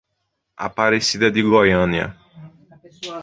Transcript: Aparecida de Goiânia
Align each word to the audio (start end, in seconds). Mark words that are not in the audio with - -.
Aparecida 0.57 1.29
de 1.29 1.43
Goiânia 1.43 2.17